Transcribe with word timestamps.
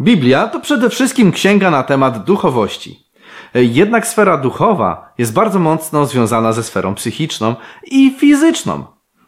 Biblia 0.00 0.48
to 0.48 0.60
przede 0.60 0.90
wszystkim 0.90 1.32
księga 1.32 1.70
na 1.70 1.82
temat 1.82 2.24
duchowości. 2.24 3.06
Jednak 3.54 4.06
sfera 4.06 4.36
duchowa 4.36 5.12
jest 5.18 5.32
bardzo 5.32 5.58
mocno 5.58 6.06
związana 6.06 6.52
ze 6.52 6.62
sferą 6.62 6.94
psychiczną 6.94 7.54
i 7.84 8.16
fizyczną. 8.18 8.84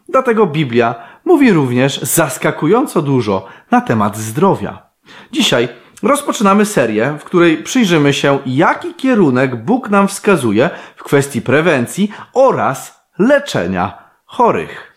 Dlatego 0.09 0.47
Biblia 0.47 0.95
mówi 1.25 1.51
również 1.51 2.01
zaskakująco 2.01 3.01
dużo 3.01 3.45
na 3.71 3.81
temat 3.81 4.17
zdrowia. 4.17 4.89
Dzisiaj 5.31 5.67
rozpoczynamy 6.03 6.65
serię, 6.65 7.17
w 7.19 7.23
której 7.23 7.63
przyjrzymy 7.63 8.13
się, 8.13 8.39
jaki 8.45 8.93
kierunek 8.93 9.63
Bóg 9.63 9.89
nam 9.89 10.07
wskazuje 10.07 10.69
w 10.95 11.03
kwestii 11.03 11.41
prewencji 11.41 12.11
oraz 12.33 13.05
leczenia 13.19 13.97
chorych. 14.25 14.88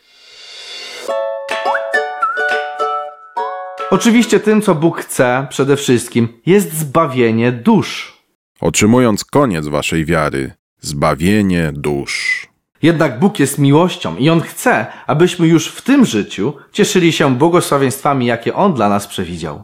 Oczywiście 3.93 4.41
tym, 4.41 4.63
co 4.63 4.75
Bóg 4.75 5.01
chce 5.01 5.47
przede 5.51 5.77
wszystkim, 5.77 6.29
jest 6.47 6.73
zbawienie 6.73 7.53
dusz. 7.53 8.23
Otrzymując 8.61 9.25
koniec 9.25 9.67
waszej 9.67 10.05
wiary, 10.05 10.53
zbawienie 10.81 11.73
dusz. 11.75 12.47
Jednak 12.83 13.19
Bóg 13.19 13.39
jest 13.39 13.59
miłością 13.59 14.17
i 14.17 14.31
On 14.31 14.41
chce, 14.41 14.87
abyśmy 15.07 15.47
już 15.47 15.69
w 15.69 15.83
tym 15.83 16.05
życiu 16.05 16.53
cieszyli 16.73 17.13
się 17.13 17.37
błogosławieństwami, 17.37 18.27
jakie 18.27 18.55
On 18.55 18.75
dla 18.75 18.89
nas 18.89 19.07
przewidział. 19.07 19.63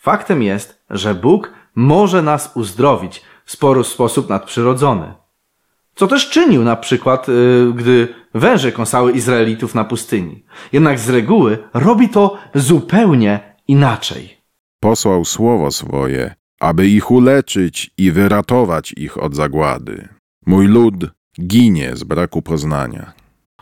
Faktem 0.00 0.42
jest, 0.42 0.82
że 0.90 1.14
Bóg 1.14 1.52
może 1.74 2.22
nas 2.22 2.50
uzdrowić 2.54 3.22
w 3.44 3.52
spory 3.52 3.84
sposób 3.84 4.28
nadprzyrodzony. 4.28 5.14
Co 5.94 6.06
też 6.06 6.30
czynił 6.30 6.64
na 6.64 6.76
przykład, 6.76 7.28
yy, 7.28 7.72
gdy 7.74 8.08
węże 8.34 8.72
kąsały 8.72 9.12
Izraelitów 9.12 9.74
na 9.74 9.84
pustyni. 9.84 10.44
Jednak 10.72 10.98
z 10.98 11.08
reguły 11.08 11.58
robi 11.74 12.08
to 12.08 12.38
zupełnie 12.54 13.51
inaczej. 13.72 14.24
Posłał 14.80 15.24
słowo 15.24 15.70
swoje, 15.70 16.34
aby 16.60 16.88
ich 16.88 17.10
uleczyć 17.10 17.90
i 17.98 18.12
wyratować 18.12 18.92
ich 18.96 19.22
od 19.24 19.34
zagłady. 19.34 20.08
Mój 20.46 20.66
lud 20.66 20.94
ginie 21.40 21.96
z 21.96 22.04
braku 22.04 22.42
poznania. 22.42 23.12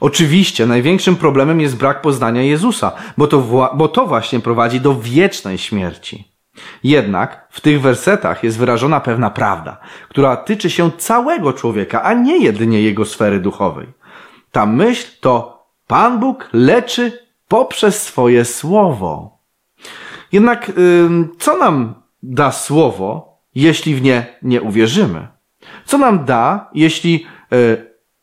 Oczywiście 0.00 0.66
największym 0.66 1.16
problemem 1.16 1.60
jest 1.60 1.76
brak 1.76 2.02
poznania 2.02 2.42
Jezusa, 2.42 2.92
bo 3.18 3.26
to, 3.26 3.70
bo 3.76 3.88
to 3.88 4.06
właśnie 4.06 4.40
prowadzi 4.40 4.80
do 4.80 4.94
wiecznej 4.94 5.58
śmierci. 5.58 6.24
Jednak 6.84 7.46
w 7.50 7.60
tych 7.60 7.80
wersetach 7.80 8.44
jest 8.44 8.58
wyrażona 8.58 9.00
pewna 9.00 9.30
prawda, 9.30 9.80
która 10.08 10.36
tyczy 10.36 10.70
się 10.70 10.90
całego 10.98 11.52
człowieka, 11.52 12.02
a 12.02 12.14
nie 12.14 12.44
jedynie 12.44 12.82
jego 12.82 13.04
sfery 13.04 13.40
duchowej. 13.40 13.86
Ta 14.52 14.66
myśl 14.66 15.06
to 15.20 15.66
Pan 15.86 16.20
Bóg 16.20 16.48
leczy 16.52 17.26
poprzez 17.48 18.02
swoje 18.02 18.44
słowo. 18.44 19.39
Jednak 20.32 20.72
co 21.38 21.56
nam 21.56 21.94
da 22.22 22.52
słowo, 22.52 23.38
jeśli 23.54 23.94
w 23.94 24.02
nie 24.02 24.26
nie 24.42 24.62
uwierzymy? 24.62 25.28
Co 25.84 25.98
nam 25.98 26.24
da, 26.24 26.70
jeśli 26.74 27.26
e, 27.52 27.56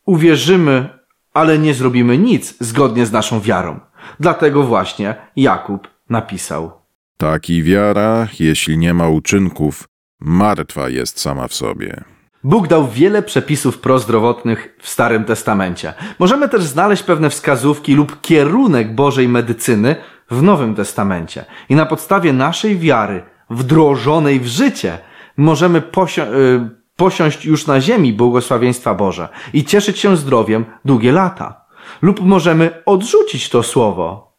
uwierzymy, 0.04 0.88
ale 1.34 1.58
nie 1.58 1.74
zrobimy 1.74 2.18
nic 2.18 2.54
zgodnie 2.60 3.06
z 3.06 3.12
naszą 3.12 3.40
wiarą? 3.40 3.80
Dlatego 4.20 4.62
właśnie 4.62 5.14
Jakub 5.36 5.88
napisał. 6.10 6.72
Taki 7.16 7.62
wiara, 7.62 8.28
jeśli 8.40 8.78
nie 8.78 8.94
ma 8.94 9.08
uczynków, 9.08 9.88
martwa 10.20 10.88
jest 10.88 11.20
sama 11.20 11.48
w 11.48 11.54
sobie. 11.54 12.04
Bóg 12.44 12.68
dał 12.68 12.88
wiele 12.88 13.22
przepisów 13.22 13.78
prozdrowotnych 13.78 14.76
w 14.80 14.88
Starym 14.88 15.24
Testamencie. 15.24 15.94
Możemy 16.18 16.48
też 16.48 16.64
znaleźć 16.64 17.02
pewne 17.02 17.30
wskazówki 17.30 17.94
lub 17.94 18.20
kierunek 18.20 18.94
Bożej 18.94 19.28
medycyny 19.28 19.96
w 20.30 20.42
Nowym 20.42 20.74
Testamencie. 20.74 21.44
I 21.68 21.74
na 21.74 21.86
podstawie 21.86 22.32
naszej 22.32 22.78
wiary, 22.78 23.22
wdrożonej 23.50 24.40
w 24.40 24.46
życie, 24.46 24.98
możemy 25.36 25.80
posio 25.80 26.22
y, 26.22 26.78
posiąść 26.96 27.44
już 27.44 27.66
na 27.66 27.80
ziemi 27.80 28.12
błogosławieństwa 28.12 28.94
Boże 28.94 29.28
i 29.52 29.64
cieszyć 29.64 29.98
się 29.98 30.16
zdrowiem 30.16 30.64
długie 30.84 31.12
lata. 31.12 31.64
Lub 32.02 32.20
możemy 32.20 32.82
odrzucić 32.86 33.48
to 33.48 33.62
słowo 33.62 34.36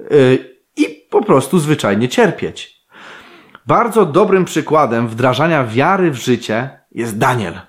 y, 0.00 0.56
i 0.76 0.84
po 1.10 1.22
prostu 1.22 1.58
zwyczajnie 1.58 2.08
cierpieć. 2.08 2.82
Bardzo 3.66 4.06
dobrym 4.06 4.44
przykładem 4.44 5.08
wdrażania 5.08 5.64
wiary 5.64 6.10
w 6.10 6.16
życie 6.16 6.70
jest 6.92 7.18
Daniel, 7.18 7.60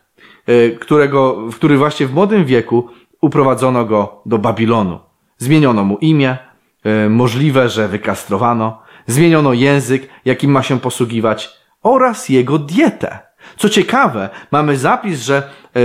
y, 0.50 0.78
którego, 0.82 1.38
który 1.56 1.78
właśnie 1.78 2.08
w 2.08 2.14
młodym 2.14 2.46
wieku 2.46 2.90
uprowadzono 3.22 3.86
go 3.86 4.22
do 4.26 4.38
Babilonu. 4.38 5.00
Zmieniono 5.38 5.84
mu 5.84 5.98
imię, 5.98 6.38
E, 6.84 7.10
możliwe, 7.10 7.70
że 7.70 7.88
wykastrowano, 7.88 8.82
zmieniono 9.08 9.54
język, 9.54 10.10
jakim 10.26 10.52
ma 10.52 10.64
się 10.64 10.80
posługiwać 10.80 11.50
oraz 11.84 12.30
jego 12.30 12.60
dietę. 12.60 13.20
Co 13.58 13.70
ciekawe, 13.70 14.30
mamy 14.52 14.78
zapis, 14.78 15.22
że 15.22 15.38
e, 15.76 15.80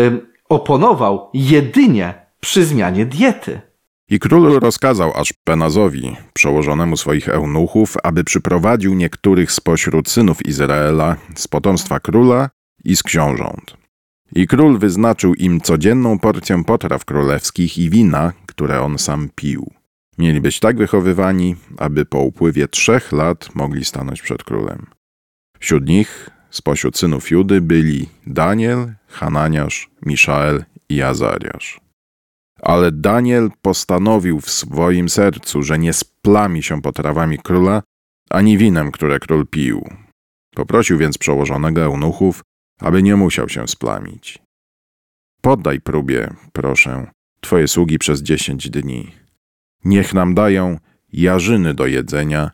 oponował 0.48 1.30
jedynie 1.34 2.14
przy 2.40 2.64
zmianie 2.64 3.06
diety. 3.06 3.60
I 4.10 4.18
król 4.18 4.58
rozkazał 4.58 5.12
aż 5.16 5.32
Penazowi, 5.44 6.16
przełożonemu 6.32 6.96
swoich 6.96 7.28
eunuchów, 7.28 7.96
aby 8.02 8.24
przyprowadził 8.24 8.94
niektórych 8.94 9.52
spośród 9.52 10.08
synów 10.08 10.46
Izraela 10.46 11.16
z 11.34 11.48
potomstwa 11.48 12.00
króla 12.00 12.48
i 12.84 12.96
z 12.96 13.02
książąt. 13.02 13.76
I 14.32 14.46
król 14.46 14.78
wyznaczył 14.78 15.34
im 15.34 15.60
codzienną 15.60 16.18
porcję 16.18 16.64
potraw 16.64 17.04
królewskich 17.04 17.78
i 17.78 17.90
wina, 17.90 18.32
które 18.46 18.80
on 18.80 18.98
sam 18.98 19.28
pił. 19.34 19.77
Mieli 20.18 20.40
być 20.40 20.60
tak 20.60 20.76
wychowywani, 20.76 21.56
aby 21.76 22.04
po 22.04 22.18
upływie 22.18 22.68
trzech 22.68 23.12
lat 23.12 23.54
mogli 23.54 23.84
stanąć 23.84 24.22
przed 24.22 24.44
królem. 24.44 24.86
Wśród 25.58 25.88
nich, 25.88 26.30
spośród 26.50 26.98
synów 26.98 27.30
Judy, 27.30 27.60
byli 27.60 28.08
Daniel, 28.26 28.94
Hananiasz, 29.08 29.90
Miszael 30.06 30.64
i 30.88 31.02
Azariasz. 31.02 31.80
Ale 32.62 32.92
Daniel 32.92 33.50
postanowił 33.62 34.40
w 34.40 34.50
swoim 34.50 35.08
sercu, 35.08 35.62
że 35.62 35.78
nie 35.78 35.92
splami 35.92 36.62
się 36.62 36.82
potrawami 36.82 37.38
króla, 37.38 37.82
ani 38.30 38.58
winem, 38.58 38.90
które 38.90 39.18
król 39.18 39.46
pił. 39.46 39.88
Poprosił 40.54 40.98
więc 40.98 41.18
przełożonego 41.18 41.82
eunuchów, 41.82 42.42
aby 42.80 43.02
nie 43.02 43.16
musiał 43.16 43.48
się 43.48 43.68
splamić. 43.68 44.38
Poddaj 45.40 45.80
próbie, 45.80 46.34
proszę, 46.52 47.10
twoje 47.40 47.68
sługi 47.68 47.98
przez 47.98 48.22
dziesięć 48.22 48.70
dni. 48.70 49.17
Niech 49.84 50.14
nam 50.14 50.34
dają 50.34 50.78
jarzyny 51.12 51.74
do 51.74 51.86
jedzenia 51.86 52.50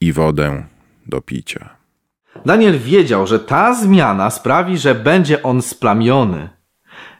i 0.00 0.12
wodę 0.12 0.64
do 1.06 1.20
picia. 1.20 1.76
Daniel 2.46 2.78
wiedział, 2.78 3.26
że 3.26 3.40
ta 3.40 3.74
zmiana 3.74 4.30
sprawi, 4.30 4.78
że 4.78 4.94
będzie 4.94 5.42
on 5.42 5.62
splamiony. 5.62 6.48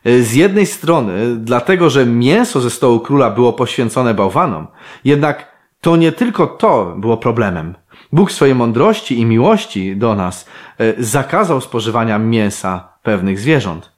Z 0.04 0.34
jednej 0.34 0.66
strony, 0.66 1.36
dlatego, 1.36 1.90
że 1.90 2.06
mięso 2.06 2.60
ze 2.60 2.70
stołu 2.70 3.00
króla 3.00 3.30
było 3.30 3.52
poświęcone 3.52 4.14
bałwanom, 4.14 4.66
jednak 5.04 5.54
to 5.80 5.96
nie 5.96 6.12
tylko 6.12 6.46
to 6.46 6.96
było 6.98 7.16
problemem. 7.16 7.74
Bóg 8.12 8.32
swojej 8.32 8.54
mądrości 8.54 9.18
i 9.18 9.26
miłości 9.26 9.96
do 9.96 10.14
nas 10.14 10.48
e, 10.78 11.02
zakazał 11.02 11.60
spożywania 11.60 12.18
mięsa 12.18 12.88
pewnych 13.02 13.38
zwierząt. 13.38 13.93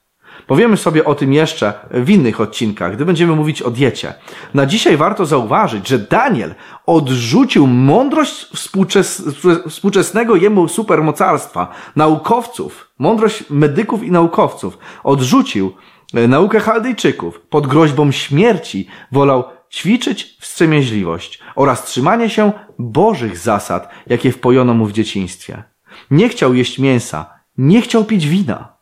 Powiemy 0.47 0.77
sobie 0.77 1.05
o 1.05 1.15
tym 1.15 1.33
jeszcze 1.33 1.73
w 1.91 2.09
innych 2.09 2.41
odcinkach, 2.41 2.95
gdy 2.95 3.05
będziemy 3.05 3.35
mówić 3.35 3.61
o 3.61 3.71
diecie. 3.71 4.13
Na 4.53 4.65
dzisiaj 4.65 4.97
warto 4.97 5.25
zauważyć, 5.25 5.87
że 5.87 5.99
Daniel 5.99 6.55
odrzucił 6.85 7.67
mądrość 7.67 8.31
współczes 8.55 9.23
współczesnego 9.69 10.35
jemu 10.35 10.67
supermocarstwa, 10.67 11.67
naukowców, 11.95 12.91
mądrość 12.99 13.43
medyków 13.49 14.03
i 14.03 14.11
naukowców. 14.11 14.77
Odrzucił 15.03 15.73
e, 16.13 16.27
naukę 16.27 16.59
Chaldejczyków. 16.59 17.41
Pod 17.49 17.67
groźbą 17.67 18.11
śmierci 18.11 18.87
wolał 19.11 19.43
ćwiczyć 19.71 20.37
wstrzemięźliwość 20.39 21.39
oraz 21.55 21.85
trzymanie 21.85 22.29
się 22.29 22.51
Bożych 22.79 23.37
zasad, 23.37 23.89
jakie 24.07 24.31
wpojono 24.31 24.73
mu 24.73 24.85
w 24.85 24.91
dzieciństwie. 24.91 25.63
Nie 26.11 26.29
chciał 26.29 26.53
jeść 26.53 26.79
mięsa, 26.79 27.25
nie 27.57 27.81
chciał 27.81 28.05
pić 28.05 28.27
wina 28.27 28.76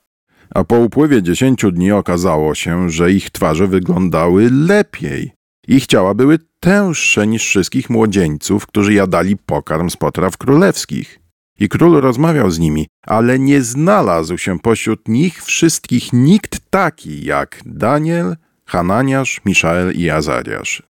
a 0.49 0.63
po 0.63 0.79
upływie 0.79 1.23
dziesięciu 1.23 1.71
dni 1.71 1.91
okazało 1.91 2.55
się, 2.55 2.89
że 2.89 3.11
ich 3.11 3.29
twarze 3.29 3.67
wyglądały 3.67 4.49
lepiej. 4.51 5.31
Ich 5.67 5.85
ciała 5.85 6.13
były 6.13 6.39
tęższe 6.59 7.27
niż 7.27 7.43
wszystkich 7.43 7.89
młodzieńców, 7.89 8.67
którzy 8.67 8.93
jadali 8.93 9.37
pokarm 9.37 9.89
z 9.89 9.97
potraw 9.97 10.37
królewskich. 10.37 11.19
I 11.59 11.69
król 11.69 12.01
rozmawiał 12.01 12.51
z 12.51 12.59
nimi, 12.59 12.87
ale 13.07 13.39
nie 13.39 13.61
znalazł 13.61 14.37
się 14.37 14.59
pośród 14.59 15.07
nich 15.07 15.43
wszystkich 15.43 16.13
nikt 16.13 16.59
taki 16.69 17.25
jak 17.25 17.61
Daniel, 17.65 18.35
Hananiasz, 18.65 19.41
Miszael 19.45 19.93
i 19.95 20.09
Azariasz. 20.09 20.83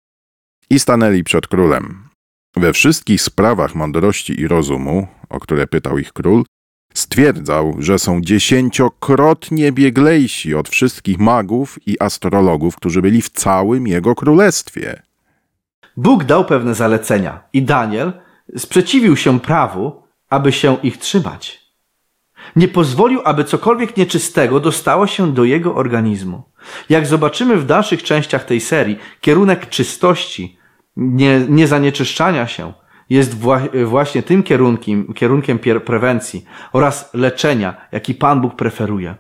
I 0.71 0.79
stanęli 0.79 1.25
przed 1.25 1.47
królem. 1.47 2.09
We 2.57 2.73
wszystkich 2.73 3.23
sprawach 3.23 3.75
mądrości 3.75 4.41
i 4.41 4.49
rozumu, 4.49 5.07
o 5.29 5.41
które 5.41 5.67
pytał 5.67 5.99
ich 5.99 6.13
król, 6.13 6.45
Stwierdzał, 6.95 7.75
że 7.79 7.99
są 7.99 8.21
dziesięciokrotnie 8.21 9.73
bieglejsi 9.73 10.55
od 10.55 10.69
wszystkich 10.69 11.19
magów 11.19 11.79
i 11.87 12.01
astrologów, 12.01 12.77
którzy 12.77 13.03
byli 13.03 13.23
w 13.23 13.31
całym 13.31 13.87
jego 13.87 14.15
królestwie. 14.15 15.03
Bóg 15.97 16.25
dał 16.25 16.45
pewne 16.45 16.75
zalecenia 16.75 17.41
i 17.53 17.63
Daniel 17.63 18.13
sprzeciwił 18.57 19.17
się 19.17 19.41
prawu 19.41 20.05
aby 20.35 20.53
się 20.53 20.77
ich 20.83 20.99
trzymać. 20.99 21.65
Nie 22.57 22.69
pozwolił, 22.69 23.21
aby 23.25 23.45
cokolwiek 23.45 23.97
nieczystego 23.97 24.61
dostało 24.61 25.07
się 25.07 25.33
do 25.33 25.45
jego 25.45 25.75
organizmu. 25.75 26.43
Jak 26.89 27.07
zobaczymy 27.07 27.57
w 27.57 27.67
dalszych 27.67 28.03
częściach 28.03 28.45
tej 28.45 28.61
serii, 28.61 28.99
kierunek 29.21 29.69
czystości, 29.69 30.59
nie, 30.97 31.41
niezanieczyszczania 31.49 32.47
się 32.47 32.73
jest 33.11 33.39
właśnie 33.85 34.23
tym 34.23 34.43
kierunkiem, 34.43 35.15
kierunkiem 35.15 35.59
prewencji 35.85 36.45
oraz 36.73 37.15
leczenia, 37.15 37.75
jaki 37.93 38.15
Pan 38.15 38.41
Bóg 38.41 38.57
preferuje. 38.57 39.15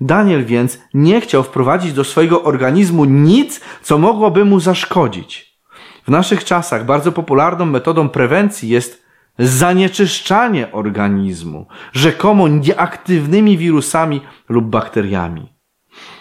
Daniel 0.00 0.44
więc 0.44 0.78
nie 0.94 1.20
chciał 1.20 1.42
wprowadzić 1.42 1.92
do 1.92 2.04
swojego 2.04 2.42
organizmu 2.42 3.04
nic, 3.04 3.60
co 3.82 3.98
mogłoby 3.98 4.44
mu 4.44 4.60
zaszkodzić. 4.60 5.56
W 6.04 6.08
naszych 6.08 6.44
czasach 6.44 6.84
bardzo 6.84 7.12
popularną 7.12 7.66
metodą 7.66 8.08
prewencji 8.08 8.68
jest 8.68 9.06
zanieczyszczanie 9.38 10.72
organizmu, 10.72 11.66
rzekomo 11.92 12.48
nieaktywnymi 12.48 13.58
wirusami 13.58 14.20
lub 14.48 14.64
bakteriami. 14.64 15.52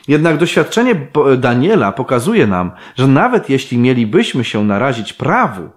Jednak 0.07 0.37
doświadczenie 0.37 1.07
Daniela 1.37 1.91
pokazuje 1.91 2.47
nam, 2.47 2.71
że 2.95 3.07
nawet 3.07 3.49
jeśli 3.49 3.77
mielibyśmy 3.77 4.43
się 4.43 4.63
narazić 4.63 5.13
prawu, 5.13 5.69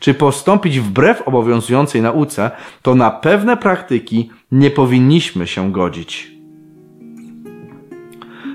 czy 0.00 0.14
postąpić 0.14 0.80
wbrew 0.80 1.22
obowiązującej 1.28 2.02
nauce, 2.02 2.50
to 2.82 2.94
na 2.94 3.10
pewne 3.10 3.56
praktyki 3.56 4.30
nie 4.52 4.70
powinniśmy 4.70 5.46
się 5.46 5.72
godzić. 5.72 6.30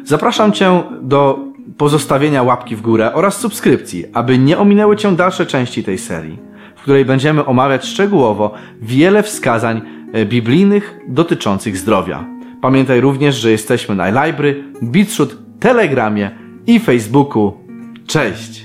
Zapraszam 0.04 0.52
Cię 0.52 0.84
do 1.02 1.40
pozostawienia 1.78 2.44
łapki 2.44 2.76
w 2.76 2.82
górę 2.82 3.14
oraz 3.14 3.38
subskrypcji, 3.38 4.06
aby 4.14 4.38
nie 4.38 4.58
ominęły 4.58 4.98
Cię 4.98 5.16
dalsze 5.16 5.46
części 5.46 5.84
tej 5.84 5.98
serii, 5.98 6.40
w 6.76 6.82
której 6.82 7.06
będziemy 7.06 7.46
omawiać 7.46 7.86
szczegółowo 7.86 8.54
wiele 8.82 9.24
wskazań 9.24 9.82
e, 10.14 10.26
biblijnych 10.26 11.00
dotyczących 11.08 11.78
zdrowia. 11.78 12.26
Pamiętaj 12.62 13.02
również, 13.02 13.36
że 13.36 13.52
jesteśmy 13.52 13.96
na 13.96 14.10
iLibrary, 14.10 14.64
BitShoot, 14.84 15.38
Telegramie 15.60 16.32
i 16.68 16.80
Facebooku. 16.80 17.54
Cześć! 18.08 18.65